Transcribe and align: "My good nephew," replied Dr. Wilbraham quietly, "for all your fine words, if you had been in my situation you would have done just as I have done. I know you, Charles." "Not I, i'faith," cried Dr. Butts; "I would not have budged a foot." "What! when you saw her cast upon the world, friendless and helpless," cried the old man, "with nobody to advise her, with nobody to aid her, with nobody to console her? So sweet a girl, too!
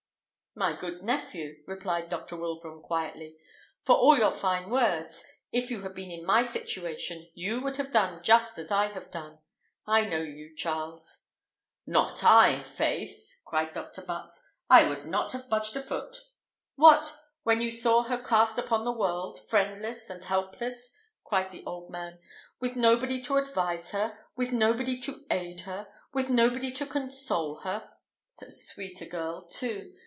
"My 0.53 0.73
good 0.75 1.01
nephew," 1.01 1.63
replied 1.65 2.09
Dr. 2.09 2.35
Wilbraham 2.35 2.81
quietly, 2.81 3.37
"for 3.85 3.95
all 3.95 4.17
your 4.17 4.33
fine 4.33 4.69
words, 4.69 5.23
if 5.53 5.71
you 5.71 5.81
had 5.83 5.93
been 5.95 6.11
in 6.11 6.25
my 6.25 6.43
situation 6.43 7.31
you 7.33 7.63
would 7.63 7.77
have 7.77 7.89
done 7.93 8.21
just 8.21 8.59
as 8.59 8.69
I 8.69 8.87
have 8.91 9.09
done. 9.11 9.39
I 9.87 10.03
know 10.03 10.19
you, 10.21 10.53
Charles." 10.53 11.27
"Not 11.87 12.25
I, 12.25 12.57
i'faith," 12.57 13.37
cried 13.45 13.71
Dr. 13.71 14.01
Butts; 14.01 14.45
"I 14.69 14.83
would 14.89 15.05
not 15.05 15.31
have 15.31 15.47
budged 15.47 15.77
a 15.77 15.81
foot." 15.81 16.17
"What! 16.75 17.17
when 17.43 17.61
you 17.61 17.71
saw 17.71 18.03
her 18.03 18.17
cast 18.21 18.57
upon 18.57 18.83
the 18.83 18.91
world, 18.91 19.39
friendless 19.47 20.09
and 20.09 20.21
helpless," 20.21 20.93
cried 21.23 21.51
the 21.51 21.63
old 21.65 21.89
man, 21.89 22.19
"with 22.59 22.75
nobody 22.75 23.21
to 23.21 23.37
advise 23.37 23.91
her, 23.91 24.17
with 24.35 24.51
nobody 24.51 24.99
to 24.99 25.25
aid 25.31 25.61
her, 25.61 25.87
with 26.13 26.29
nobody 26.29 26.71
to 26.73 26.85
console 26.85 27.61
her? 27.61 27.89
So 28.27 28.47
sweet 28.49 28.99
a 28.99 29.05
girl, 29.05 29.43
too! 29.45 29.95